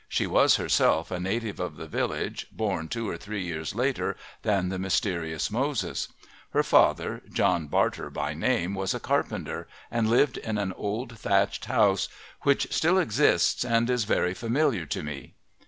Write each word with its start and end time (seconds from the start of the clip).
She 0.09 0.25
was 0.25 0.55
herself 0.55 1.11
a 1.11 1.19
native 1.19 1.59
of 1.59 1.77
the 1.77 1.85
village, 1.87 2.47
born 2.51 2.87
two 2.87 3.07
or 3.07 3.17
three 3.17 3.43
years 3.45 3.75
later 3.75 4.17
than 4.41 4.69
the 4.69 4.79
mysterious 4.79 5.51
Moses; 5.51 6.07
her 6.53 6.63
father, 6.63 7.21
John 7.31 7.67
Barter 7.67 8.09
by 8.09 8.33
name 8.33 8.73
was 8.73 8.95
a 8.95 8.99
carpenter 8.99 9.67
and 9.91 10.09
lived 10.09 10.39
in 10.39 10.57
an 10.57 10.73
old, 10.73 11.19
thatched 11.19 11.65
house 11.65 12.09
which 12.41 12.73
still 12.73 12.97
exists 12.97 13.63
and 13.63 13.91
is 13.91 14.05
very 14.05 14.33
familiar 14.33 14.87
to 14.87 15.03
me. 15.03 15.35